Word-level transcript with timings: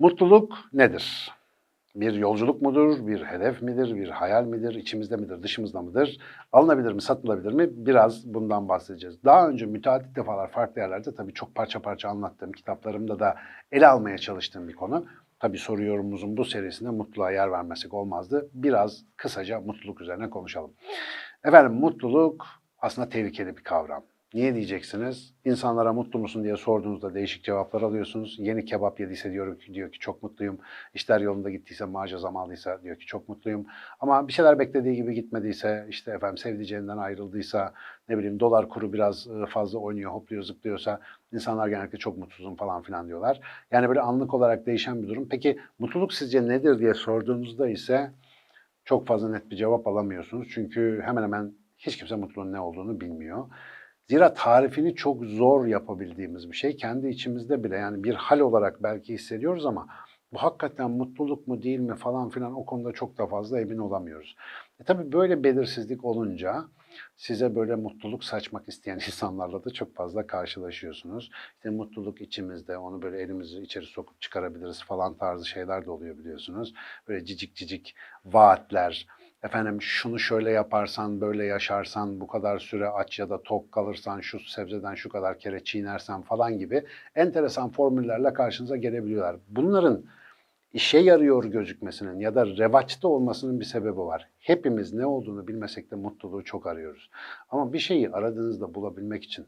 Mutluluk 0.00 0.58
nedir? 0.72 1.30
Bir 1.94 2.12
yolculuk 2.12 2.62
mudur, 2.62 3.06
bir 3.06 3.22
hedef 3.22 3.62
midir, 3.62 3.94
bir 3.94 4.08
hayal 4.08 4.44
midir, 4.44 4.74
içimizde 4.74 5.16
midir, 5.16 5.42
dışımızda 5.42 5.82
mıdır? 5.82 6.18
Alınabilir 6.52 6.92
mi, 6.92 7.02
satılabilir 7.02 7.52
mi? 7.52 7.68
Biraz 7.72 8.34
bundan 8.34 8.68
bahsedeceğiz. 8.68 9.24
Daha 9.24 9.48
önce 9.48 9.66
müteadit 9.66 10.16
defalar 10.16 10.50
farklı 10.50 10.80
yerlerde 10.80 11.14
tabii 11.14 11.32
çok 11.34 11.54
parça 11.54 11.82
parça 11.82 12.08
anlattığım, 12.08 12.52
kitaplarımda 12.52 13.18
da 13.18 13.36
ele 13.72 13.86
almaya 13.86 14.18
çalıştığım 14.18 14.68
bir 14.68 14.74
konu. 14.74 15.06
Tabii 15.40 15.58
soru 15.58 15.82
yorumumuzun 15.82 16.36
bu 16.36 16.44
serisinde 16.44 16.90
mutluluğa 16.90 17.30
yer 17.30 17.52
vermesek 17.52 17.94
olmazdı. 17.94 18.48
Biraz 18.54 19.04
kısaca 19.16 19.60
mutluluk 19.60 20.00
üzerine 20.00 20.30
konuşalım. 20.30 20.70
Efendim 21.44 21.72
mutluluk 21.72 22.46
aslında 22.78 23.08
tehlikeli 23.08 23.56
bir 23.56 23.62
kavram. 23.62 24.02
Niye 24.34 24.54
diyeceksiniz? 24.54 25.34
İnsanlara 25.44 25.92
mutlu 25.92 26.18
musun 26.18 26.44
diye 26.44 26.56
sorduğunuzda 26.56 27.14
değişik 27.14 27.44
cevaplar 27.44 27.82
alıyorsunuz. 27.82 28.36
Yeni 28.38 28.64
kebap 28.64 29.00
yediyse 29.00 29.32
diyor 29.32 29.58
ki, 29.58 29.74
diyor 29.74 29.92
ki 29.92 29.98
çok 29.98 30.22
mutluyum. 30.22 30.58
İşler 30.94 31.20
yolunda 31.20 31.50
gittiyse, 31.50 31.84
maaca 31.84 32.18
zam 32.18 32.36
aldıysa 32.36 32.82
diyor 32.82 32.96
ki 32.96 33.06
çok 33.06 33.28
mutluyum. 33.28 33.66
Ama 34.00 34.28
bir 34.28 34.32
şeyler 34.32 34.58
beklediği 34.58 34.96
gibi 34.96 35.14
gitmediyse, 35.14 35.86
işte 35.88 36.12
efendim 36.12 36.38
sevdiceğinden 36.38 36.98
ayrıldıysa, 36.98 37.72
ne 38.08 38.18
bileyim 38.18 38.40
dolar 38.40 38.68
kuru 38.68 38.92
biraz 38.92 39.26
e, 39.26 39.46
fazla 39.46 39.78
oynuyor, 39.78 40.10
hopluyor, 40.10 40.42
zıplıyorsa 40.42 41.00
insanlar 41.32 41.68
genellikle 41.68 41.98
çok 41.98 42.18
mutsuzum 42.18 42.56
falan 42.56 42.82
filan 42.82 43.08
diyorlar. 43.08 43.40
Yani 43.70 43.88
böyle 43.88 44.00
anlık 44.00 44.34
olarak 44.34 44.66
değişen 44.66 45.02
bir 45.02 45.08
durum. 45.08 45.28
Peki 45.30 45.58
mutluluk 45.78 46.12
sizce 46.12 46.48
nedir 46.48 46.78
diye 46.78 46.94
sorduğunuzda 46.94 47.68
ise 47.68 48.10
çok 48.84 49.06
fazla 49.06 49.30
net 49.30 49.50
bir 49.50 49.56
cevap 49.56 49.86
alamıyorsunuz. 49.86 50.48
Çünkü 50.54 51.02
hemen 51.04 51.22
hemen 51.22 51.52
hiç 51.78 51.96
kimse 51.96 52.16
mutluluğun 52.16 52.52
ne 52.52 52.60
olduğunu 52.60 53.00
bilmiyor. 53.00 53.46
Zira 54.08 54.34
tarifini 54.34 54.94
çok 54.94 55.24
zor 55.24 55.66
yapabildiğimiz 55.66 56.50
bir 56.50 56.56
şey. 56.56 56.76
Kendi 56.76 57.08
içimizde 57.08 57.64
bile 57.64 57.76
yani 57.76 58.04
bir 58.04 58.14
hal 58.14 58.40
olarak 58.40 58.82
belki 58.82 59.14
hissediyoruz 59.14 59.66
ama 59.66 59.86
bu 60.32 60.38
hakikaten 60.38 60.90
mutluluk 60.90 61.48
mu 61.48 61.62
değil 61.62 61.78
mi 61.78 61.94
falan 61.96 62.28
filan 62.28 62.54
o 62.54 62.64
konuda 62.64 62.92
çok 62.92 63.18
da 63.18 63.26
fazla 63.26 63.60
emin 63.60 63.78
olamıyoruz. 63.78 64.36
E 64.80 64.84
tabii 64.84 65.12
böyle 65.12 65.44
belirsizlik 65.44 66.04
olunca 66.04 66.64
size 67.16 67.54
böyle 67.54 67.74
mutluluk 67.74 68.24
saçmak 68.24 68.68
isteyen 68.68 68.96
insanlarla 69.06 69.64
da 69.64 69.70
çok 69.70 69.94
fazla 69.94 70.26
karşılaşıyorsunuz. 70.26 71.30
İşte 71.56 71.70
mutluluk 71.70 72.20
içimizde, 72.20 72.78
onu 72.78 73.02
böyle 73.02 73.20
elimizi 73.20 73.62
içeri 73.62 73.84
sokup 73.86 74.20
çıkarabiliriz 74.20 74.82
falan 74.82 75.14
tarzı 75.14 75.48
şeyler 75.48 75.86
de 75.86 75.90
oluyor 75.90 76.18
biliyorsunuz. 76.18 76.74
Böyle 77.08 77.24
cicik 77.24 77.54
cicik 77.54 77.94
vaatler, 78.24 79.06
efendim 79.42 79.82
şunu 79.82 80.18
şöyle 80.18 80.50
yaparsan, 80.50 81.20
böyle 81.20 81.44
yaşarsan, 81.44 82.20
bu 82.20 82.26
kadar 82.26 82.58
süre 82.58 82.88
aç 82.88 83.18
ya 83.18 83.30
da 83.30 83.42
tok 83.42 83.72
kalırsan, 83.72 84.20
şu 84.20 84.40
sebzeden 84.40 84.94
şu 84.94 85.08
kadar 85.08 85.38
kere 85.38 85.64
çiğnersen 85.64 86.22
falan 86.22 86.58
gibi 86.58 86.84
enteresan 87.14 87.70
formüllerle 87.70 88.32
karşınıza 88.32 88.76
gelebiliyorlar. 88.76 89.36
Bunların 89.48 90.04
işe 90.72 90.98
yarıyor 90.98 91.44
gözükmesinin 91.44 92.18
ya 92.18 92.34
da 92.34 92.46
revaçta 92.46 93.08
olmasının 93.08 93.60
bir 93.60 93.64
sebebi 93.64 93.98
var. 93.98 94.28
Hepimiz 94.38 94.92
ne 94.92 95.06
olduğunu 95.06 95.48
bilmesek 95.48 95.90
de 95.90 95.96
mutluluğu 95.96 96.44
çok 96.44 96.66
arıyoruz. 96.66 97.10
Ama 97.50 97.72
bir 97.72 97.78
şeyi 97.78 98.10
aradığınızda 98.10 98.74
bulabilmek 98.74 99.24
için 99.24 99.46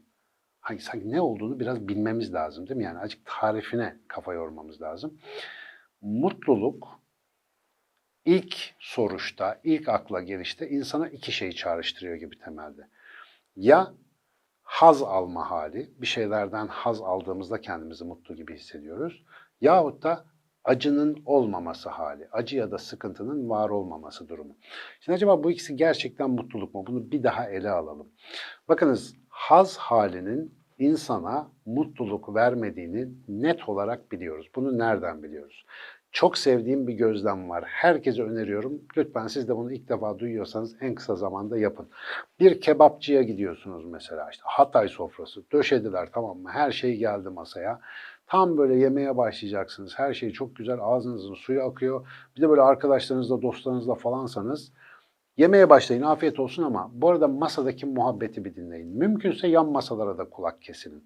hangi 0.59 0.81
sanki 0.83 1.11
ne 1.11 1.21
olduğunu 1.21 1.59
biraz 1.59 1.87
bilmemiz 1.87 2.33
lazım 2.33 2.67
değil 2.67 2.77
mi? 2.77 2.83
Yani 2.83 2.99
azıcık 2.99 3.25
tarifine 3.25 3.95
kafa 4.07 4.33
yormamız 4.33 4.81
lazım. 4.81 5.13
Mutluluk 6.01 7.02
ilk 8.25 8.75
soruşta, 8.79 9.59
ilk 9.63 9.89
akla 9.89 10.21
gelişte 10.21 10.69
insana 10.69 11.09
iki 11.09 11.31
şeyi 11.31 11.55
çağrıştırıyor 11.55 12.15
gibi 12.15 12.39
temelde. 12.39 12.87
Ya 13.55 13.93
haz 14.63 15.01
alma 15.01 15.51
hali, 15.51 15.89
bir 15.97 16.07
şeylerden 16.07 16.67
haz 16.67 17.01
aldığımızda 17.01 17.61
kendimizi 17.61 18.05
mutlu 18.05 18.35
gibi 18.35 18.55
hissediyoruz. 18.55 19.23
Yahut 19.61 20.03
da 20.03 20.25
acının 20.63 21.23
olmaması 21.25 21.89
hali, 21.89 22.27
acı 22.31 22.57
ya 22.57 22.71
da 22.71 22.77
sıkıntının 22.77 23.49
var 23.49 23.69
olmaması 23.69 24.29
durumu. 24.29 24.55
Şimdi 24.99 25.15
acaba 25.15 25.43
bu 25.43 25.51
ikisi 25.51 25.75
gerçekten 25.75 26.29
mutluluk 26.29 26.73
mu? 26.73 26.87
Bunu 26.87 27.11
bir 27.11 27.23
daha 27.23 27.49
ele 27.49 27.69
alalım. 27.69 28.07
Bakınız 28.67 29.15
haz 29.29 29.77
halinin 29.77 30.63
insana 30.77 31.51
mutluluk 31.65 32.35
vermediğini 32.35 33.07
net 33.27 33.69
olarak 33.69 34.11
biliyoruz. 34.11 34.49
Bunu 34.55 34.77
nereden 34.77 35.23
biliyoruz? 35.23 35.65
Çok 36.13 36.37
sevdiğim 36.37 36.87
bir 36.87 36.93
gözlem 36.93 37.49
var. 37.49 37.63
Herkese 37.67 38.23
öneriyorum. 38.23 38.81
Lütfen 38.97 39.27
siz 39.27 39.47
de 39.47 39.57
bunu 39.57 39.73
ilk 39.73 39.89
defa 39.89 40.19
duyuyorsanız 40.19 40.75
en 40.81 40.95
kısa 40.95 41.15
zamanda 41.15 41.57
yapın. 41.57 41.89
Bir 42.39 42.61
kebapçıya 42.61 43.21
gidiyorsunuz 43.21 43.85
mesela 43.85 44.29
işte 44.31 44.43
Hatay 44.45 44.87
sofrası. 44.87 45.51
Döşediler 45.51 46.09
tamam 46.13 46.37
mı? 46.37 46.49
Her 46.49 46.71
şey 46.71 46.97
geldi 46.97 47.29
masaya. 47.29 47.79
Tam 48.27 48.57
böyle 48.57 48.75
yemeye 48.75 49.17
başlayacaksınız. 49.17 49.93
Her 49.99 50.13
şey 50.13 50.31
çok 50.31 50.55
güzel. 50.55 50.77
Ağzınızın 50.81 51.33
suyu 51.33 51.63
akıyor. 51.63 52.07
Bir 52.35 52.41
de 52.41 52.49
böyle 52.49 52.61
arkadaşlarınızla, 52.61 53.41
dostlarınızla 53.41 53.95
falansanız 53.95 54.71
Yemeye 55.37 55.69
başlayın, 55.69 56.01
afiyet 56.01 56.39
olsun 56.39 56.63
ama 56.63 56.91
bu 56.93 57.09
arada 57.09 57.27
masadaki 57.27 57.85
muhabbeti 57.85 58.45
bir 58.45 58.55
dinleyin. 58.55 58.97
Mümkünse 58.97 59.47
yan 59.47 59.71
masalara 59.71 60.17
da 60.17 60.29
kulak 60.29 60.61
kesinin. 60.61 61.03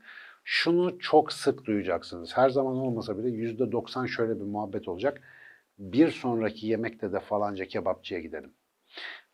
Şunu 0.49 0.99
çok 0.99 1.33
sık 1.33 1.65
duyacaksınız. 1.65 2.37
Her 2.37 2.49
zaman 2.49 2.75
olmasa 2.75 3.17
bile 3.17 3.29
yüzde 3.29 3.71
doksan 3.71 4.05
şöyle 4.05 4.39
bir 4.39 4.45
muhabbet 4.45 4.87
olacak. 4.87 5.21
Bir 5.79 6.11
sonraki 6.11 6.67
yemekte 6.67 7.13
de 7.13 7.19
falanca 7.19 7.65
kebapçıya 7.65 8.19
gidelim. 8.19 8.53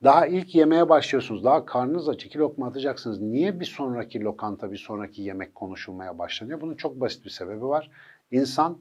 Daha 0.03 0.27
ilk 0.27 0.55
yemeye 0.55 0.89
başlıyorsunuz. 0.89 1.43
Daha 1.43 1.65
karnınız 1.65 2.09
aç. 2.09 2.25
iki 2.25 2.39
lokma 2.39 2.67
atacaksınız. 2.67 3.21
Niye 3.21 3.59
bir 3.59 3.65
sonraki 3.65 4.21
lokanta, 4.21 4.71
bir 4.71 4.77
sonraki 4.77 5.21
yemek 5.21 5.55
konuşulmaya 5.55 6.19
başlanıyor? 6.19 6.61
Bunun 6.61 6.75
çok 6.75 6.99
basit 6.99 7.25
bir 7.25 7.29
sebebi 7.29 7.63
var. 7.63 7.91
İnsan 8.31 8.77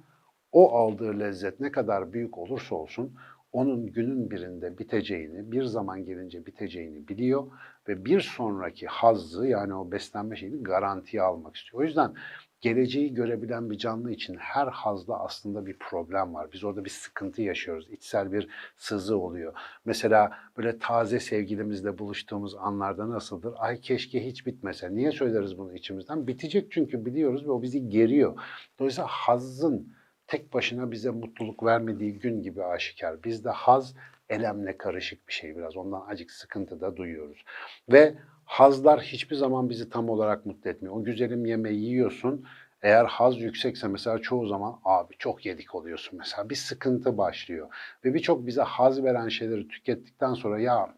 o 0.53 0.77
aldığı 0.77 1.21
lezzet 1.21 1.61
ne 1.61 1.73
kadar 1.73 2.13
büyük 2.13 2.39
olursa 2.39 2.75
olsun 2.75 3.15
onun 3.53 3.87
günün 3.87 4.31
birinde 4.31 4.79
biteceğini, 4.79 5.53
bir 5.53 5.65
zaman 5.65 6.05
gelince 6.05 6.47
biteceğini 6.47 7.09
biliyor 7.09 7.47
ve 7.89 8.05
bir 8.05 8.21
sonraki 8.21 8.87
hazzı 8.87 9.47
yani 9.47 9.75
o 9.75 9.93
beslenme 9.93 10.37
şeyini 10.37 10.63
garantiye 10.63 11.23
almak 11.23 11.57
istiyor. 11.57 11.83
O 11.83 11.85
yüzden 11.85 12.15
geleceği 12.61 13.15
görebilen 13.15 13.71
bir 13.71 13.79
canlı 13.79 14.13
için 14.13 14.35
her 14.35 14.67
hazda 14.67 15.21
aslında 15.21 15.67
bir 15.67 15.77
problem 15.79 16.35
var. 16.35 16.49
Biz 16.53 16.65
orada 16.65 16.85
bir 16.85 16.91
sıkıntı 16.91 17.43
yaşıyoruz. 17.43 17.91
İçsel 17.91 18.33
bir 18.33 18.49
sızı 18.77 19.19
oluyor. 19.19 19.53
Mesela 19.85 20.33
böyle 20.57 20.79
taze 20.79 21.21
sevgilimizle 21.21 21.99
buluştuğumuz 21.99 22.55
anlarda 22.55 23.11
nasıldır? 23.11 23.55
Ay 23.57 23.81
keşke 23.81 24.27
hiç 24.27 24.47
bitmese. 24.47 24.95
Niye 24.95 25.13
söyleriz 25.13 25.59
bunu 25.59 25.75
içimizden? 25.75 26.27
Bitecek 26.27 26.73
çünkü 26.73 27.07
biliyoruz 27.07 27.47
ve 27.47 27.51
o 27.51 27.63
bizi 27.63 27.89
geriyor. 27.89 28.39
Dolayısıyla 28.79 29.09
hazzın 29.09 29.95
tek 30.33 30.53
başına 30.53 30.91
bize 30.91 31.11
mutluluk 31.11 31.65
vermediği 31.65 32.19
gün 32.19 32.43
gibi 32.43 32.65
aşikar. 32.65 33.25
Bizde 33.25 33.51
haz 33.51 33.95
elemle 34.31 34.77
karışık 34.77 35.29
bir 35.29 35.33
şey 35.33 35.57
biraz. 35.57 35.77
Ondan 35.77 36.05
acık 36.09 36.31
sıkıntı 36.31 36.81
da 36.81 36.97
duyuyoruz. 36.97 37.45
Ve 37.93 38.15
hazlar 38.45 39.01
hiçbir 39.01 39.37
zaman 39.37 39.71
bizi 39.71 39.91
tam 39.91 40.09
olarak 40.09 40.47
mutlu 40.47 40.71
etmiyor. 40.71 40.95
O 40.97 41.05
güzelim 41.05 41.47
yemeği 41.47 41.85
yiyorsun. 41.85 42.47
Eğer 42.83 43.05
haz 43.05 43.41
yüksekse 43.41 43.89
mesela 43.89 44.19
çoğu 44.19 44.47
zaman 44.47 44.81
abi 44.85 45.15
çok 45.19 45.47
yedik 45.47 45.75
oluyorsun 45.75 46.19
mesela. 46.19 46.51
Bir 46.51 46.55
sıkıntı 46.55 47.19
başlıyor. 47.19 47.69
Ve 48.05 48.15
birçok 48.15 48.47
bize 48.47 48.63
haz 48.63 49.05
veren 49.05 49.29
şeyleri 49.29 49.69
tükettikten 49.69 50.35
sonra 50.35 50.61
ya 50.61 50.95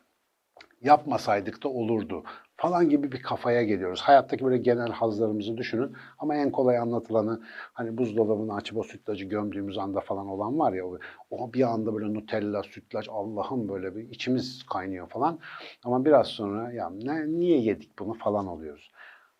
yapmasaydık 0.82 1.62
da 1.62 1.68
olurdu 1.68 2.24
falan 2.64 2.88
gibi 2.88 3.12
bir 3.12 3.22
kafaya 3.22 3.62
geliyoruz. 3.62 4.00
Hayattaki 4.00 4.44
böyle 4.44 4.58
genel 4.58 4.90
hazlarımızı 4.90 5.56
düşünün 5.56 5.92
ama 6.18 6.36
en 6.36 6.50
kolay 6.50 6.78
anlatılanı 6.78 7.42
hani 7.72 7.98
buzdolabını 7.98 8.54
açıp 8.54 8.76
o 8.76 8.82
sütlacı 8.82 9.24
gömdüğümüz 9.24 9.78
anda 9.78 10.00
falan 10.00 10.26
olan 10.26 10.58
var 10.58 10.72
ya 10.72 10.84
o, 11.30 11.52
bir 11.52 11.62
anda 11.62 11.94
böyle 11.94 12.14
Nutella, 12.14 12.62
sütlaç 12.62 13.08
Allah'ım 13.08 13.68
böyle 13.68 13.96
bir 13.96 14.10
içimiz 14.10 14.66
kaynıyor 14.72 15.08
falan. 15.08 15.38
Ama 15.84 16.04
biraz 16.04 16.26
sonra 16.26 16.72
ya 16.72 16.90
ne, 16.90 17.26
niye 17.26 17.58
yedik 17.58 17.98
bunu 17.98 18.14
falan 18.14 18.46
oluyoruz. 18.46 18.90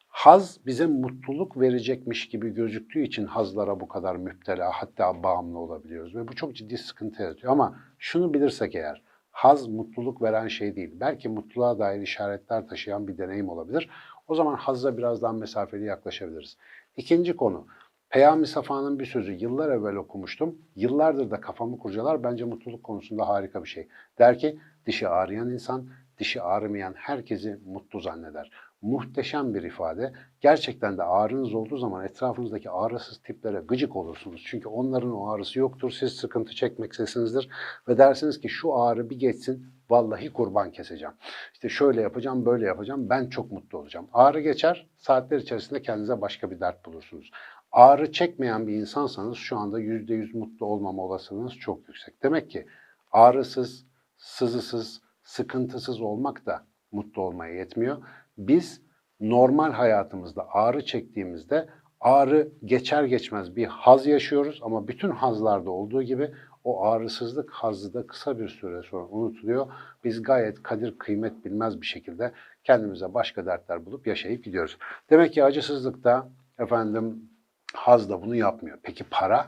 Haz 0.09 0.67
bize 0.67 0.87
mutluluk 0.87 1.61
verecekmiş 1.61 2.29
gibi 2.29 2.51
gözüktüğü 2.51 3.03
için 3.03 3.27
hazlara 3.27 3.81
bu 3.81 3.89
kadar 3.89 4.17
müptela 4.17 4.71
hatta 4.73 5.23
bağımlı 5.23 5.59
olabiliyoruz 5.59 6.15
ve 6.15 6.29
bu 6.29 6.35
çok 6.35 6.57
ciddi 6.57 6.79
sıkıntı 6.79 7.23
yaratıyor. 7.23 7.53
Ama 7.53 7.77
şunu 7.99 8.35
bilirsek 8.35 8.75
eğer 8.75 9.03
haz 9.35 9.69
mutluluk 9.69 10.23
veren 10.23 10.49
şey 10.49 10.77
değil. 10.77 10.91
Belki 11.01 11.29
mutluluğa 11.29 11.79
dair 11.79 12.01
işaretler 12.01 12.69
taşıyan 12.69 13.09
bir 13.09 13.19
deneyim 13.19 13.49
olabilir. 13.49 13.91
O 14.29 14.35
zaman 14.35 14.55
hazza 14.55 14.99
biraz 14.99 15.23
daha 15.23 15.33
mesafeli 15.33 15.85
yaklaşabiliriz. 15.85 16.57
İkinci 16.97 17.37
konu. 17.37 17.67
Peyami 18.11 18.47
Safa'nın 18.47 18.99
bir 18.99 19.07
sözü 19.07 19.33
yıllar 19.33 19.71
evvel 19.71 19.97
okumuştum. 19.97 20.59
Yıllardır 20.77 21.31
da 21.31 21.41
kafamı 21.41 21.79
kurcalar. 21.79 22.23
Bence 22.23 22.45
mutluluk 22.45 22.85
konusunda 22.85 23.29
harika 23.29 23.65
bir 23.65 23.69
şey. 23.69 23.89
Der 24.19 24.39
ki 24.39 24.59
dişi 24.87 25.09
ağrıyan 25.09 25.51
insan 25.51 25.89
dişi 26.19 26.43
ağrımayan 26.43 26.95
herkesi 26.97 27.59
mutlu 27.67 28.01
zanneder. 28.01 28.51
Muhteşem 28.85 29.55
bir 29.55 29.63
ifade. 29.63 30.13
Gerçekten 30.41 30.99
de 30.99 31.03
ağrınız 31.03 31.55
olduğu 31.55 31.77
zaman 31.77 32.05
etrafınızdaki 32.05 32.71
ağrısız 32.71 33.19
tiplere 33.19 33.59
gıcık 33.59 33.97
olursunuz. 33.97 34.43
Çünkü 34.47 34.69
onların 34.69 35.13
o 35.13 35.31
ağrısı 35.31 35.59
yoktur. 35.59 35.91
Siz 35.91 36.13
sıkıntı 36.13 36.55
çekmektesinizdir 36.55 37.49
ve 37.89 37.99
dersiniz 37.99 38.41
ki 38.41 38.49
şu 38.49 38.75
ağrı 38.75 39.11
bir 39.11 39.19
geçsin 39.19 39.67
vallahi 39.91 40.33
kurban 40.33 40.71
keseceğim. 40.71 41.15
İşte 41.53 41.69
şöyle 41.69 42.01
yapacağım, 42.01 42.47
böyle 42.47 42.67
yapacağım. 42.67 43.11
Ben 43.11 43.29
çok 43.29 43.53
mutlu 43.53 43.79
olacağım. 43.79 44.09
Ağrı 44.13 44.41
geçer, 44.41 44.87
saatler 44.99 45.39
içerisinde 45.39 45.83
kendinize 45.83 46.21
başka 46.21 46.51
bir 46.51 46.61
dert 46.61 46.87
bulursunuz. 46.87 47.31
Ağrı 47.73 48.13
çekmeyen 48.13 48.67
bir 48.67 48.75
insansanız 48.75 49.37
şu 49.37 49.59
anda 49.59 49.81
%100 49.81 50.39
mutlu 50.39 50.67
olmama 50.67 51.03
olasılığınız 51.03 51.55
çok 51.55 51.89
yüksek. 51.89 52.23
Demek 52.23 52.51
ki 52.51 52.67
ağrısız, 53.13 53.87
sızısız, 54.17 55.01
sıkıntısız 55.23 56.01
olmak 56.01 56.47
da 56.47 56.65
mutlu 56.93 57.23
olmaya 57.23 57.55
yetmiyor. 57.55 58.03
Biz 58.39 58.83
normal 59.21 59.73
hayatımızda 59.73 60.47
ağrı 60.49 60.85
çektiğimizde 60.85 61.69
ağrı 62.01 62.49
geçer 62.65 63.05
geçmez 63.05 63.57
bir 63.57 63.67
haz 63.67 64.07
yaşıyoruz 64.07 64.61
ama 64.63 64.89
bütün 64.89 65.11
hazlarda 65.11 65.71
olduğu 65.71 66.03
gibi 66.03 66.31
o 66.65 66.85
ağrısızlık 66.85 67.51
hazzı 67.51 67.95
da 67.95 68.07
kısa 68.07 68.39
bir 68.39 68.49
süre 68.49 68.83
sonra 68.83 69.07
unutuluyor. 69.07 69.67
Biz 70.05 70.23
gayet 70.23 70.63
kadir 70.63 70.99
kıymet 70.99 71.45
bilmez 71.45 71.81
bir 71.81 71.87
şekilde 71.87 72.33
kendimize 72.65 73.15
başka 73.15 73.47
dertler 73.47 73.87
bulup 73.87 74.07
yaşayıp 74.07 74.45
gidiyoruz. 74.45 74.79
Demek 75.11 75.33
ki 75.33 75.45
acısızlıkta 75.45 76.29
efendim 76.59 77.31
haz 77.75 78.11
da 78.11 78.23
bunu 78.23 78.37
yapmıyor. 78.37 78.79
Peki 78.83 79.05
para? 79.05 79.47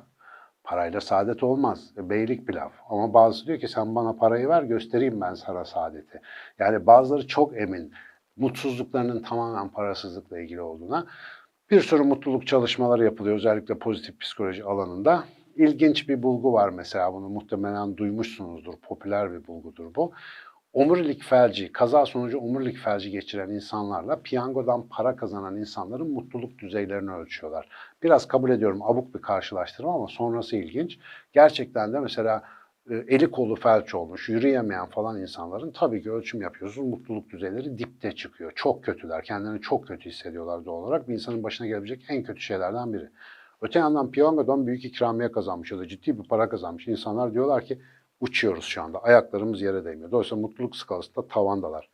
Parayla 0.65 1.01
saadet 1.01 1.43
olmaz. 1.43 1.91
E, 1.97 2.11
Beylik 2.11 2.47
pilav. 2.47 2.71
Ama 2.89 3.15
bazısı 3.15 3.47
diyor 3.47 3.59
ki 3.59 3.69
sen 3.69 3.95
bana 3.95 4.13
parayı 4.13 4.49
ver 4.49 4.63
göstereyim 4.63 5.21
ben 5.21 5.35
sana 5.35 5.65
saadeti. 5.65 6.21
Yani 6.59 6.87
bazıları 6.87 7.27
çok 7.27 7.57
emin 7.57 7.93
mutsuzluklarının 8.37 9.23
tamamen 9.23 9.69
parasızlıkla 9.69 10.41
ilgili 10.41 10.61
olduğuna. 10.61 11.07
Bir 11.71 11.81
sürü 11.81 12.03
mutluluk 12.03 12.47
çalışmaları 12.47 13.05
yapılıyor 13.05 13.37
özellikle 13.37 13.79
pozitif 13.79 14.21
psikoloji 14.21 14.65
alanında. 14.65 15.25
İlginç 15.57 16.09
bir 16.09 16.23
bulgu 16.23 16.53
var 16.53 16.69
mesela 16.69 17.13
bunu 17.13 17.29
muhtemelen 17.29 17.97
duymuşsunuzdur. 17.97 18.75
Popüler 18.77 19.33
bir 19.33 19.47
bulgudur 19.47 19.95
bu. 19.95 20.13
Omurilik 20.73 21.23
felci, 21.23 21.73
kaza 21.73 22.07
sonucu 22.07 22.39
omurilik 22.39 22.79
felci 22.79 23.11
geçiren 23.11 23.51
insanlarla 23.51 24.21
piyangodan 24.23 24.89
para 24.89 25.17
kazanan 25.17 25.57
insanların 25.57 26.11
mutluluk 26.11 26.59
düzeylerini 26.59 27.11
ölçüyorlar. 27.11 27.69
Biraz 28.03 28.29
kabul 28.29 28.51
ediyorum 28.51 28.83
abuk 28.83 29.15
bir 29.15 29.23
karşılaştırma 29.23 29.95
ama 29.95 30.07
sonrası 30.09 30.57
ilginç. 30.57 30.99
Gerçekten 31.33 31.93
de 31.93 32.01
mesela 32.01 32.43
eli 32.91 33.31
kolu 33.31 33.57
felç 33.57 33.95
olmuş, 33.95 34.29
yürüyemeyen 34.29 34.87
falan 34.87 35.21
insanların 35.21 35.71
tabii 35.71 36.03
ki 36.03 36.13
ölçüm 36.13 36.43
yapıyorsunuz. 36.43 36.89
Mutluluk 36.89 37.31
düzeyleri 37.31 37.79
dipte 37.79 38.13
çıkıyor. 38.13 38.53
Çok 38.55 38.85
kötüler. 38.85 39.25
Kendilerini 39.25 39.61
çok 39.61 39.89
kötü 39.89 40.11
hissediyorlar 40.11 40.65
doğal 40.65 40.83
olarak. 40.83 41.09
Bir 41.09 41.15
insanın 41.15 41.43
başına 41.43 41.67
gelebilecek 41.67 42.05
en 42.09 42.23
kötü 42.23 42.41
şeylerden 42.41 42.93
biri. 42.93 43.09
Öte 43.63 43.79
yandan 43.79 44.11
piyangodan 44.11 44.67
büyük 44.67 44.85
ikramiye 44.85 45.33
kazanmış 45.33 45.73
ya 45.73 45.79
da 45.79 45.89
ciddi 45.89 46.19
bir 46.19 46.29
para 46.29 46.49
kazanmış 46.49 46.89
insanlar 46.89 47.35
diyorlar 47.35 47.65
ki 47.65 47.79
uçuyoruz 48.21 48.65
şu 48.65 48.83
anda. 48.83 48.99
Ayaklarımız 48.99 49.63
yere 49.63 49.85
değmiyor. 49.85 50.11
Dolayısıyla 50.11 50.43
mutluluk 50.43 50.77
skalasında 50.77 51.29
tavandalar. 51.29 51.89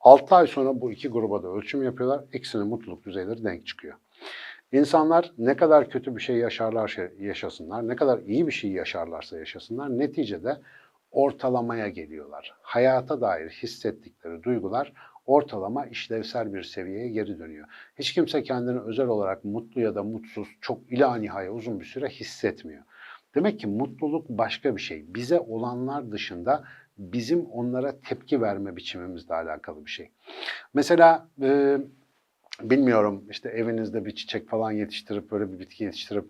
6 0.00 0.34
ay 0.34 0.46
sonra 0.46 0.80
bu 0.80 0.92
iki 0.92 1.08
gruba 1.08 1.42
da 1.42 1.48
ölçüm 1.48 1.82
yapıyorlar. 1.82 2.24
İkisinin 2.32 2.66
mutluluk 2.66 3.04
düzeyleri 3.04 3.44
denk 3.44 3.66
çıkıyor. 3.66 3.96
İnsanlar 4.72 5.32
ne 5.38 5.56
kadar 5.56 5.90
kötü 5.90 6.16
bir 6.16 6.20
şey 6.20 6.36
yaşarlar 6.36 6.96
yaşasınlar, 7.18 7.88
ne 7.88 7.96
kadar 7.96 8.18
iyi 8.18 8.46
bir 8.46 8.52
şey 8.52 8.70
yaşarlarsa 8.70 9.38
yaşasınlar 9.38 9.98
neticede 9.98 10.56
ortalamaya 11.10 11.88
geliyorlar. 11.88 12.54
Hayata 12.62 13.20
dair 13.20 13.50
hissettikleri 13.50 14.42
duygular 14.42 14.92
ortalama 15.26 15.86
işlevsel 15.86 16.54
bir 16.54 16.62
seviyeye 16.62 17.08
geri 17.08 17.38
dönüyor. 17.38 17.68
Hiç 17.98 18.12
kimse 18.12 18.42
kendini 18.42 18.80
özel 18.80 19.06
olarak 19.06 19.44
mutlu 19.44 19.80
ya 19.80 19.94
da 19.94 20.02
mutsuz 20.02 20.48
çok 20.60 20.92
ila 20.92 21.16
nihaya 21.16 21.52
uzun 21.52 21.80
bir 21.80 21.84
süre 21.84 22.08
hissetmiyor. 22.08 22.82
Demek 23.34 23.60
ki 23.60 23.66
mutluluk 23.66 24.28
başka 24.28 24.76
bir 24.76 24.80
şey. 24.80 25.14
Bize 25.14 25.40
olanlar 25.40 26.12
dışında 26.12 26.64
bizim 26.98 27.46
onlara 27.46 28.00
tepki 28.00 28.42
verme 28.42 28.76
biçimimizle 28.76 29.34
alakalı 29.34 29.84
bir 29.84 29.90
şey. 29.90 30.10
Mesela 30.74 31.28
e, 31.42 31.78
bilmiyorum 32.62 33.24
işte 33.30 33.48
evinizde 33.48 34.04
bir 34.04 34.14
çiçek 34.14 34.48
falan 34.48 34.72
yetiştirip 34.72 35.30
böyle 35.30 35.52
bir 35.52 35.58
bitki 35.58 35.84
yetiştirip 35.84 36.24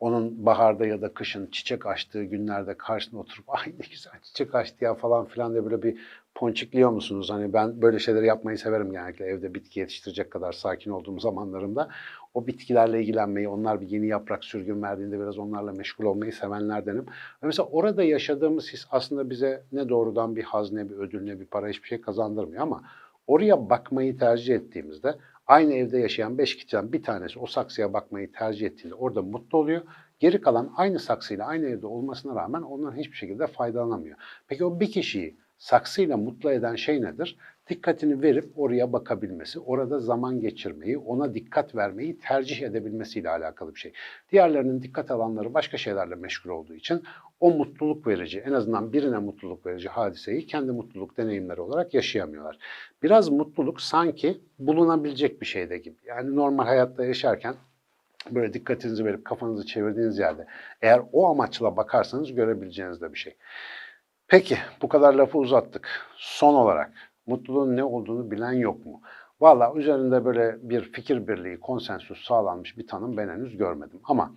onun 0.00 0.46
baharda 0.46 0.86
ya 0.86 1.02
da 1.02 1.14
kışın 1.14 1.46
çiçek 1.46 1.86
açtığı 1.86 2.24
günlerde 2.24 2.74
karşısına 2.74 3.20
oturup 3.20 3.44
ay 3.48 3.66
ne 3.66 3.86
güzel 3.90 4.12
çiçek 4.22 4.54
açtı 4.54 4.84
ya 4.84 4.94
falan 4.94 5.24
filan 5.24 5.52
diye 5.52 5.64
böyle 5.64 5.82
bir 5.82 5.98
ponçikliyor 6.34 6.90
musunuz? 6.90 7.30
Hani 7.30 7.52
ben 7.52 7.82
böyle 7.82 7.98
şeyleri 7.98 8.26
yapmayı 8.26 8.58
severim 8.58 8.92
genellikle 8.92 9.24
evde 9.24 9.54
bitki 9.54 9.80
yetiştirecek 9.80 10.30
kadar 10.30 10.52
sakin 10.52 10.90
olduğum 10.90 11.20
zamanlarımda. 11.20 11.88
O 12.34 12.46
bitkilerle 12.46 13.00
ilgilenmeyi, 13.00 13.48
onlar 13.48 13.80
bir 13.80 13.88
yeni 13.88 14.06
yaprak 14.06 14.44
sürgün 14.44 14.82
verdiğinde 14.82 15.20
biraz 15.20 15.38
onlarla 15.38 15.72
meşgul 15.72 16.04
olmayı 16.04 16.32
sevenlerdenim. 16.32 17.06
Ve 17.42 17.46
mesela 17.46 17.68
orada 17.68 18.02
yaşadığımız 18.02 18.72
his 18.72 18.86
aslında 18.90 19.30
bize 19.30 19.62
ne 19.72 19.88
doğrudan 19.88 20.36
bir 20.36 20.42
haz, 20.42 20.72
ne 20.72 20.90
bir 20.90 20.94
ödül, 20.94 21.22
ne 21.22 21.40
bir 21.40 21.46
para 21.46 21.68
hiçbir 21.68 21.88
şey 21.88 22.00
kazandırmıyor 22.00 22.62
ama 22.62 22.82
oraya 23.26 23.70
bakmayı 23.70 24.18
tercih 24.18 24.54
ettiğimizde 24.54 25.14
aynı 25.46 25.74
evde 25.74 25.98
yaşayan 25.98 26.38
beş 26.38 26.56
kişiden 26.56 26.92
bir 26.92 27.02
tanesi 27.02 27.38
o 27.38 27.46
saksıya 27.46 27.92
bakmayı 27.92 28.32
tercih 28.32 28.66
ettiğinde 28.66 28.94
orada 28.94 29.22
mutlu 29.22 29.58
oluyor. 29.58 29.82
Geri 30.18 30.40
kalan 30.40 30.72
aynı 30.76 30.98
saksıyla 30.98 31.46
aynı 31.46 31.66
evde 31.66 31.86
olmasına 31.86 32.34
rağmen 32.34 32.62
ondan 32.62 32.96
hiçbir 32.96 33.16
şekilde 33.16 33.46
faydalanamıyor. 33.46 34.16
Peki 34.48 34.64
o 34.64 34.80
bir 34.80 34.92
kişiyi 34.92 35.36
saksıyla 35.62 36.16
mutlu 36.16 36.50
eden 36.50 36.74
şey 36.74 37.02
nedir? 37.02 37.36
Dikkatini 37.68 38.22
verip 38.22 38.58
oraya 38.58 38.92
bakabilmesi, 38.92 39.60
orada 39.60 39.98
zaman 39.98 40.40
geçirmeyi, 40.40 40.98
ona 40.98 41.34
dikkat 41.34 41.74
vermeyi 41.74 42.18
tercih 42.18 42.62
edebilmesiyle 42.62 43.30
alakalı 43.30 43.74
bir 43.74 43.80
şey. 43.80 43.92
Diğerlerinin 44.32 44.82
dikkat 44.82 45.10
alanları 45.10 45.54
başka 45.54 45.76
şeylerle 45.76 46.14
meşgul 46.14 46.50
olduğu 46.50 46.74
için 46.74 47.02
o 47.40 47.50
mutluluk 47.50 48.06
verici, 48.06 48.40
en 48.40 48.52
azından 48.52 48.92
birine 48.92 49.18
mutluluk 49.18 49.66
verici 49.66 49.88
hadiseyi 49.88 50.46
kendi 50.46 50.72
mutluluk 50.72 51.16
deneyimleri 51.16 51.60
olarak 51.60 51.94
yaşayamıyorlar. 51.94 52.58
Biraz 53.02 53.28
mutluluk 53.28 53.80
sanki 53.80 54.40
bulunabilecek 54.58 55.40
bir 55.40 55.46
şeyde 55.46 55.78
gibi. 55.78 55.96
Yani 56.06 56.36
normal 56.36 56.64
hayatta 56.64 57.04
yaşarken 57.04 57.54
böyle 58.30 58.52
dikkatinizi 58.52 59.04
verip 59.04 59.24
kafanızı 59.24 59.66
çevirdiğiniz 59.66 60.18
yerde 60.18 60.46
eğer 60.82 61.02
o 61.12 61.28
amaçla 61.28 61.76
bakarsanız 61.76 62.34
görebileceğiniz 62.34 63.00
de 63.00 63.12
bir 63.12 63.18
şey. 63.18 63.36
Peki 64.32 64.58
bu 64.82 64.88
kadar 64.88 65.14
lafı 65.14 65.38
uzattık. 65.38 65.88
Son 66.16 66.54
olarak 66.54 66.92
mutluluğun 67.26 67.76
ne 67.76 67.84
olduğunu 67.84 68.30
bilen 68.30 68.52
yok 68.52 68.86
mu? 68.86 69.00
Valla 69.40 69.72
üzerinde 69.76 70.24
böyle 70.24 70.56
bir 70.62 70.92
fikir 70.92 71.28
birliği, 71.28 71.60
konsensüs 71.60 72.24
sağlanmış 72.24 72.78
bir 72.78 72.86
tanım 72.86 73.16
ben 73.16 73.28
henüz 73.28 73.56
görmedim. 73.56 74.00
Ama 74.04 74.32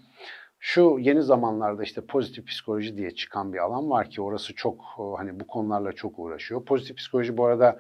şu 0.60 0.98
yeni 1.00 1.22
zamanlarda 1.22 1.84
işte 1.84 2.02
pozitif 2.02 2.48
psikoloji 2.48 2.98
diye 2.98 3.12
çıkan 3.12 3.54
bir 3.54 3.58
alan 3.58 3.90
var 3.90 4.10
ki 4.10 4.22
orası 4.22 4.56
çok 4.56 4.86
hani 5.18 5.40
bu 5.40 5.48
konularla 5.48 5.92
çok 5.92 6.20
uğraşıyor. 6.20 6.66
Pozitif 6.66 6.98
psikoloji 6.98 7.38
bu 7.38 7.46
arada 7.46 7.80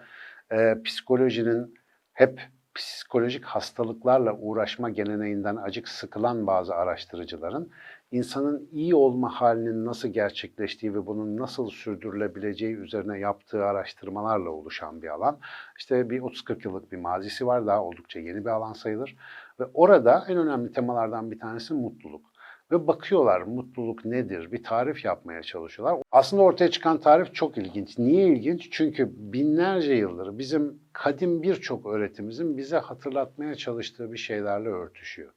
e, 0.51 0.75
psikolojinin 0.85 1.73
hep 2.13 2.41
psikolojik 2.75 3.45
hastalıklarla 3.45 4.33
uğraşma 4.33 4.89
geleneğinden 4.89 5.55
acık 5.55 5.87
sıkılan 5.87 6.47
bazı 6.47 6.75
araştırıcıların 6.75 7.71
insanın 8.11 8.69
iyi 8.71 8.95
olma 8.95 9.29
halinin 9.29 9.85
nasıl 9.85 10.07
gerçekleştiği 10.07 10.93
ve 10.93 11.05
bunun 11.05 11.37
nasıl 11.37 11.69
sürdürülebileceği 11.69 12.75
üzerine 12.75 13.19
yaptığı 13.19 13.65
araştırmalarla 13.65 14.49
oluşan 14.49 15.01
bir 15.01 15.07
alan. 15.07 15.39
İşte 15.77 16.09
bir 16.09 16.19
30-40 16.21 16.67
yıllık 16.67 16.91
bir 16.91 16.97
mazisi 16.97 17.47
var, 17.47 17.67
daha 17.67 17.83
oldukça 17.83 18.19
yeni 18.19 18.45
bir 18.45 18.49
alan 18.49 18.73
sayılır. 18.73 19.15
Ve 19.59 19.63
orada 19.73 20.25
en 20.29 20.37
önemli 20.37 20.71
temalardan 20.71 21.31
bir 21.31 21.39
tanesi 21.39 21.73
mutluluk. 21.73 22.35
Ve 22.71 22.87
bakıyorlar 22.87 23.41
mutluluk 23.41 24.05
nedir, 24.05 24.51
bir 24.51 24.63
tarif 24.63 25.05
yapmaya 25.05 25.43
çalışıyorlar. 25.43 26.01
Aslında 26.11 26.43
ortaya 26.43 26.71
çıkan 26.71 26.97
tarif 26.97 27.35
çok 27.35 27.57
ilginç. 27.57 27.97
Niye 27.97 28.27
ilginç? 28.27 28.67
Çünkü 28.71 29.11
binlerce 29.17 29.93
yıldır 29.93 30.37
bizim 30.37 30.79
kadim 30.93 31.43
birçok 31.43 31.85
öğretimizin 31.85 32.57
bize 32.57 32.77
hatırlatmaya 32.77 33.55
çalıştığı 33.55 34.11
bir 34.11 34.17
şeylerle 34.17 34.69
örtüşüyor. 34.69 35.31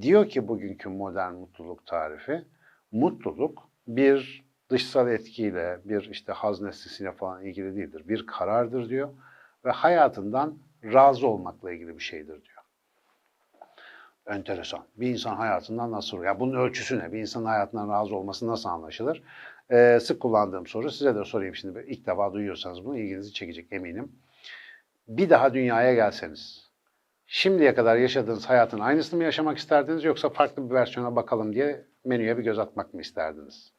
Diyor 0.00 0.28
ki 0.28 0.48
bugünkü 0.48 0.88
modern 0.88 1.34
mutluluk 1.34 1.86
tarifi, 1.86 2.44
mutluluk 2.92 3.68
bir 3.88 4.44
dışsal 4.70 5.08
etkiyle, 5.10 5.80
bir 5.84 6.10
işte 6.10 6.32
haz 6.32 6.60
nesnesiyle 6.60 7.12
falan 7.12 7.44
ilgili 7.44 7.76
değildir. 7.76 8.08
Bir 8.08 8.26
karardır 8.26 8.88
diyor 8.88 9.08
ve 9.64 9.70
hayatından 9.70 10.58
razı 10.84 11.26
olmakla 11.26 11.72
ilgili 11.72 11.94
bir 11.94 12.02
şeydir 12.02 12.26
diyor. 12.26 12.62
Enteresan. 14.26 14.84
Bir 14.96 15.10
insan 15.10 15.36
hayatından 15.36 15.92
nasıl, 15.92 16.22
ya 16.22 16.40
bunun 16.40 16.58
ölçüsü 16.58 16.98
ne? 16.98 17.12
Bir 17.12 17.18
insanın 17.18 17.44
hayatından 17.44 17.88
razı 17.88 18.16
olması 18.16 18.46
nasıl 18.46 18.68
anlaşılır? 18.68 19.22
Ee, 19.70 19.98
sık 20.02 20.20
kullandığım 20.20 20.66
soru, 20.66 20.90
size 20.90 21.14
de 21.14 21.24
sorayım 21.24 21.54
şimdi. 21.54 21.84
İlk 21.88 22.06
defa 22.06 22.32
duyuyorsanız 22.32 22.84
bunu 22.84 22.98
ilginizi 22.98 23.32
çekecek 23.32 23.72
eminim. 23.72 24.12
Bir 25.08 25.30
daha 25.30 25.54
dünyaya 25.54 25.94
gelseniz, 25.94 26.70
şimdiye 27.32 27.74
kadar 27.74 27.96
yaşadığınız 27.96 28.46
hayatın 28.46 28.80
aynısını 28.80 29.18
mı 29.18 29.24
yaşamak 29.24 29.58
isterdiniz 29.58 30.04
yoksa 30.04 30.28
farklı 30.28 30.70
bir 30.70 30.74
versiyona 30.74 31.16
bakalım 31.16 31.52
diye 31.52 31.86
menüye 32.04 32.38
bir 32.38 32.42
göz 32.42 32.58
atmak 32.58 32.94
mı 32.94 33.00
isterdiniz? 33.00 33.72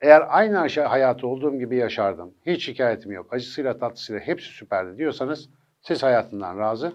Eğer 0.00 0.22
aynı 0.28 0.60
aşa- 0.60 0.90
hayatı 0.90 1.26
olduğum 1.26 1.58
gibi 1.58 1.76
yaşardım, 1.76 2.34
hiç 2.46 2.64
şikayetim 2.64 3.12
yok, 3.12 3.32
acısıyla 3.32 3.78
tatlısıyla 3.78 4.20
hepsi 4.20 4.48
süperdi 4.48 4.98
diyorsanız 4.98 5.50
siz 5.80 6.02
hayatından 6.02 6.58
razı 6.58 6.92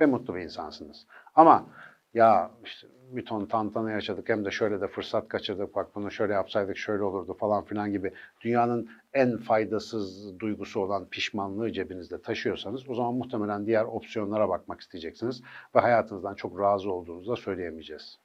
ve 0.00 0.06
mutlu 0.06 0.34
bir 0.34 0.40
insansınız. 0.40 1.06
Ama 1.34 1.66
ya 2.14 2.50
işte 2.64 2.86
bir 3.10 3.24
ton 3.24 3.46
tantana 3.46 3.90
yaşadık 3.90 4.28
hem 4.28 4.44
de 4.44 4.50
şöyle 4.50 4.80
de 4.80 4.88
fırsat 4.88 5.28
kaçırdık 5.28 5.74
bak 5.74 5.94
bunu 5.94 6.10
şöyle 6.10 6.32
yapsaydık 6.32 6.76
şöyle 6.76 7.02
olurdu 7.02 7.36
falan 7.40 7.64
filan 7.64 7.92
gibi 7.92 8.12
dünyanın 8.40 8.88
en 9.14 9.36
faydasız 9.36 10.38
duygusu 10.38 10.80
olan 10.80 11.06
pişmanlığı 11.06 11.72
cebinizde 11.72 12.22
taşıyorsanız 12.22 12.90
o 12.90 12.94
zaman 12.94 13.14
muhtemelen 13.14 13.66
diğer 13.66 13.84
opsiyonlara 13.84 14.48
bakmak 14.48 14.80
isteyeceksiniz 14.80 15.42
ve 15.74 15.80
hayatınızdan 15.80 16.34
çok 16.34 16.60
razı 16.60 16.92
olduğunuzu 16.92 17.30
da 17.30 17.36
söyleyemeyeceğiz. 17.36 18.18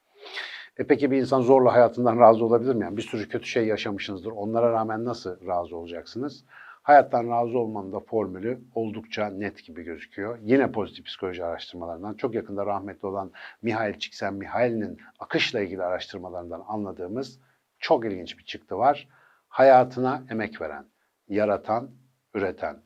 E 0.77 0.83
peki 0.83 1.11
bir 1.11 1.17
insan 1.17 1.41
zorla 1.41 1.73
hayatından 1.73 2.19
razı 2.19 2.45
olabilir 2.45 2.75
mi? 2.75 2.83
Yani 2.83 2.97
bir 2.97 3.01
sürü 3.01 3.29
kötü 3.29 3.45
şey 3.45 3.67
yaşamışsınızdır. 3.67 4.31
Onlara 4.31 4.71
rağmen 4.71 5.05
nasıl 5.05 5.47
razı 5.47 5.77
olacaksınız? 5.77 6.43
Hayattan 6.83 7.29
razı 7.29 7.57
olmanın 7.57 7.91
da 7.91 7.99
formülü 7.99 8.61
oldukça 8.75 9.29
net 9.29 9.65
gibi 9.65 9.83
gözüküyor. 9.83 10.39
Yine 10.41 10.71
pozitif 10.71 11.05
psikoloji 11.05 11.45
araştırmalarından 11.45 12.13
çok 12.13 12.35
yakında 12.35 12.65
rahmetli 12.65 13.07
olan 13.07 13.31
Mihail 13.61 13.99
Csikszentmihalyi'nin 13.99 14.97
akışla 15.19 15.61
ilgili 15.61 15.83
araştırmalarından 15.83 16.63
anladığımız 16.67 17.39
çok 17.79 18.05
ilginç 18.05 18.37
bir 18.37 18.43
çıktı 18.43 18.77
var. 18.77 19.07
Hayatına 19.47 20.23
emek 20.29 20.61
veren, 20.61 20.85
yaratan, 21.27 21.91
üreten, 22.33 22.83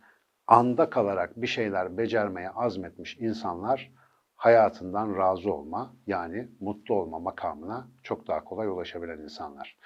anda 0.48 0.90
kalarak 0.90 1.42
bir 1.42 1.48
şeyler 1.48 1.98
becermeye 1.98 2.50
azmetmiş 2.50 3.18
insanlar 3.18 3.92
hayatından 4.36 5.18
razı 5.18 5.54
olma 5.54 5.94
yani 6.08 6.48
mutlu 6.60 6.96
olma 6.96 7.20
makamına 7.20 7.88
çok 8.04 8.28
daha 8.28 8.44
kolay 8.44 8.68
ulaşabilen 8.68 9.18
insanlar. 9.18 9.78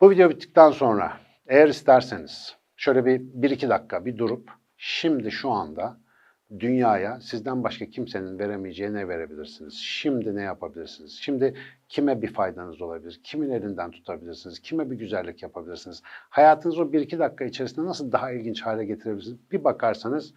Bu 0.00 0.10
video 0.10 0.30
bittikten 0.30 0.70
sonra 0.70 1.12
eğer 1.46 1.68
isterseniz 1.68 2.56
şöyle 2.86 3.06
bir, 3.06 3.20
bir 3.20 3.50
iki 3.50 3.68
dakika 3.68 4.04
bir 4.04 4.18
durup 4.18 4.50
şimdi 4.76 5.30
şu 5.30 5.50
anda 5.50 6.00
dünyaya 6.58 7.20
sizden 7.20 7.64
başka 7.64 7.86
kimsenin 7.86 8.38
veremeyeceği 8.38 8.94
ne 8.94 9.08
verebilirsiniz? 9.08 9.74
Şimdi 9.74 10.36
ne 10.36 10.42
yapabilirsiniz? 10.42 11.18
Şimdi 11.20 11.54
kime 11.88 12.22
bir 12.22 12.32
faydanız 12.32 12.82
olabilir? 12.82 13.20
Kimin 13.24 13.50
elinden 13.50 13.90
tutabilirsiniz? 13.90 14.60
Kime 14.60 14.90
bir 14.90 14.96
güzellik 14.96 15.42
yapabilirsiniz? 15.42 16.02
Hayatınızı 16.06 16.82
o 16.82 16.92
bir 16.92 17.00
iki 17.00 17.18
dakika 17.18 17.44
içerisinde 17.44 17.86
nasıl 17.86 18.12
daha 18.12 18.32
ilginç 18.32 18.62
hale 18.62 18.84
getirebilirsiniz? 18.84 19.38
Bir 19.50 19.64
bakarsanız 19.64 20.34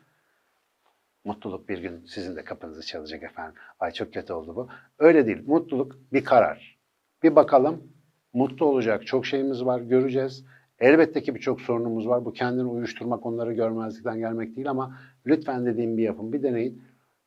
Mutluluk 1.25 1.69
bir 1.69 1.77
gün 1.77 2.05
sizin 2.05 2.35
de 2.35 2.43
kapınızı 2.43 2.85
çalacak 2.85 3.23
efendim. 3.23 3.55
Ay 3.79 3.91
çok 3.91 4.13
kötü 4.13 4.33
oldu 4.33 4.55
bu. 4.55 4.69
Öyle 4.99 5.25
değil. 5.27 5.43
Mutluluk 5.47 5.95
bir 6.13 6.23
karar. 6.23 6.79
Bir 7.23 7.35
bakalım. 7.35 7.93
Mutlu 8.33 8.65
olacak 8.65 9.07
çok 9.07 9.25
şeyimiz 9.25 9.65
var. 9.65 9.81
Göreceğiz. 9.81 10.45
Elbette 10.79 11.21
ki 11.21 11.35
birçok 11.35 11.61
sorunumuz 11.61 12.07
var. 12.07 12.25
Bu 12.25 12.33
kendini 12.33 12.67
uyuşturmak, 12.67 13.25
onları 13.25 13.53
görmezlikten 13.53 14.19
gelmek 14.19 14.55
değil 14.55 14.69
ama 14.69 14.97
lütfen 15.27 15.65
dediğim 15.65 15.97
bir 15.97 16.03
yapın. 16.03 16.33
Bir 16.33 16.43
deneyin. 16.43 16.81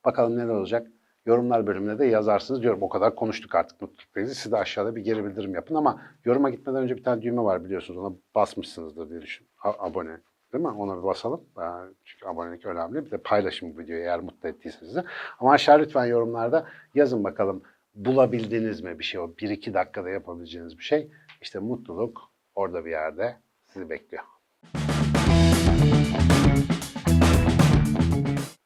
Bakalım 0.05 0.37
neler 0.39 0.49
olacak. 0.49 0.87
Yorumlar 1.27 1.67
bölümüne 1.67 1.99
de 1.99 2.07
yazarsınız 2.07 2.63
diyorum. 2.63 2.83
O 2.83 2.89
kadar 2.89 3.15
konuştuk 3.15 3.55
artık 3.55 3.81
mutlulukla 3.83 4.21
ilgili. 4.21 4.35
Siz 4.35 4.53
de 4.53 4.57
aşağıda 4.57 4.97
bir 4.97 5.01
geri 5.01 5.25
bildirim 5.25 5.55
yapın 5.55 5.75
ama 5.75 6.03
yoruma 6.25 6.51
gitmeden 6.51 6.83
önce 6.83 6.97
bir 6.97 7.05
tane 7.05 7.23
düğme 7.23 7.43
var 7.43 7.65
biliyorsunuz. 7.65 7.99
Ona 7.99 8.15
basmışsınızdır 8.35 9.11
diye 9.11 9.23
düşün. 9.23 9.47
A- 9.63 9.87
abone. 9.89 10.17
Değil 10.53 10.65
mi? 10.65 10.71
Ona 10.71 10.99
bir 10.99 11.03
basalım. 11.03 11.41
Ee, 11.59 11.63
Çünkü 12.05 12.27
abonelik 12.27 12.67
önemli. 12.67 13.07
Bir 13.07 13.11
de 13.11 13.19
paylaşın 13.19 13.75
bu 13.77 13.79
videoyu 13.79 14.03
eğer 14.03 14.21
mutlu 14.21 14.49
ettiyse 14.49 14.79
sizi. 14.79 15.03
Ama 15.41 15.53
aşağı 15.53 15.79
lütfen 15.79 16.05
yorumlarda 16.07 16.67
yazın 16.95 17.25
bakalım 17.25 17.63
bulabildiniz 17.95 18.81
mi 18.81 18.99
bir 18.99 19.05
şey 19.05 19.21
o 19.21 19.31
bir 19.41 19.51
iki 19.51 19.75
dakikada 19.75 20.11
yapabileceğiniz 20.11 20.79
bir 20.79 20.85
şey. 20.85 21.11
İşte 21.43 21.59
mutluluk 21.59 22.32
orada 22.55 22.85
bir 22.85 22.91
yerde 22.91 23.37
sizi 23.73 23.91
bekliyor. 23.91 24.23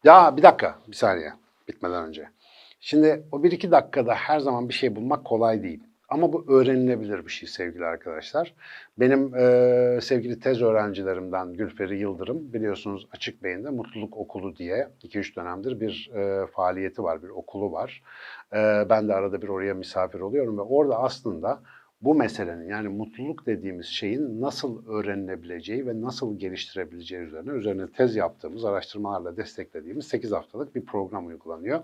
Ya 0.04 0.36
bir 0.36 0.42
dakika, 0.42 0.78
bir 0.88 0.96
saniye 0.96 1.32
bitmeden 1.68 2.04
önce. 2.04 2.28
Şimdi 2.80 3.26
o 3.32 3.42
bir 3.42 3.52
iki 3.52 3.70
dakikada 3.70 4.14
her 4.14 4.40
zaman 4.40 4.68
bir 4.68 4.74
şey 4.74 4.96
bulmak 4.96 5.24
kolay 5.24 5.62
değil. 5.62 5.82
Ama 6.08 6.32
bu 6.32 6.44
öğrenilebilir 6.48 7.26
bir 7.26 7.30
şey 7.30 7.48
sevgili 7.48 7.84
arkadaşlar. 7.84 8.54
Benim 8.98 9.34
e, 9.34 9.98
sevgili 10.02 10.40
tez 10.40 10.62
öğrencilerimden 10.62 11.52
Gülperi 11.52 11.98
Yıldırım 11.98 12.52
biliyorsunuz 12.52 13.06
Açık 13.12 13.42
Beyin'de 13.42 13.70
Mutluluk 13.70 14.16
Okulu 14.16 14.56
diye 14.56 14.88
2-3 15.02 15.36
dönemdir 15.36 15.80
bir 15.80 16.10
e, 16.14 16.46
faaliyeti 16.46 17.02
var, 17.02 17.22
bir 17.22 17.28
okulu 17.28 17.72
var. 17.72 18.02
E, 18.52 18.86
ben 18.90 19.08
de 19.08 19.14
arada 19.14 19.42
bir 19.42 19.48
oraya 19.48 19.74
misafir 19.74 20.20
oluyorum 20.20 20.58
ve 20.58 20.62
orada 20.62 20.98
aslında 20.98 21.60
bu 22.06 22.14
meselenin 22.14 22.68
yani 22.68 22.88
mutluluk 22.88 23.46
dediğimiz 23.46 23.86
şeyin 23.86 24.40
nasıl 24.40 24.86
öğrenilebileceği 24.86 25.86
ve 25.86 26.00
nasıl 26.00 26.38
geliştirebileceği 26.38 27.22
üzerine 27.22 27.50
üzerine 27.50 27.86
tez 27.92 28.16
yaptığımız, 28.16 28.64
araştırmalarla 28.64 29.36
desteklediğimiz 29.36 30.06
8 30.06 30.32
haftalık 30.32 30.75
bir 30.75 30.84
program 30.84 31.26
uygulanıyor. 31.26 31.80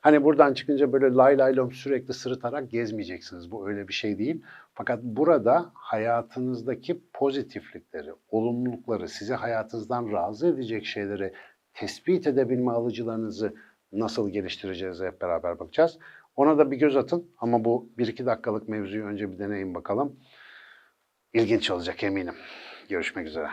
Hani 0.00 0.24
buradan 0.24 0.54
çıkınca 0.54 0.92
böyle 0.92 1.14
lay 1.14 1.38
lay 1.38 1.56
lom 1.56 1.72
sürekli 1.72 2.14
sırıtarak 2.14 2.70
gezmeyeceksiniz. 2.70 3.50
Bu 3.50 3.68
öyle 3.68 3.88
bir 3.88 3.92
şey 3.92 4.18
değil. 4.18 4.42
Fakat 4.74 5.02
burada 5.02 5.70
hayatınızdaki 5.74 7.00
pozitiflikleri, 7.12 8.10
olumlulukları, 8.30 9.08
sizi 9.08 9.34
hayatınızdan 9.34 10.12
razı 10.12 10.46
edecek 10.46 10.84
şeyleri 10.84 11.32
tespit 11.74 12.26
edebilme 12.26 12.70
alıcılarınızı 12.70 13.54
nasıl 13.92 14.30
geliştireceğiz 14.30 15.00
hep 15.00 15.20
beraber 15.20 15.58
bakacağız. 15.58 15.98
Ona 16.36 16.58
da 16.58 16.70
bir 16.70 16.76
göz 16.76 16.96
atın 16.96 17.30
ama 17.38 17.64
bu 17.64 17.92
1-2 17.98 18.26
dakikalık 18.26 18.68
mevzuyu 18.68 19.04
önce 19.04 19.32
bir 19.32 19.38
deneyin 19.38 19.74
bakalım. 19.74 20.20
İlginç 21.32 21.70
olacak 21.70 22.04
eminim. 22.04 22.34
Görüşmek 22.88 23.26
üzere. 23.26 23.48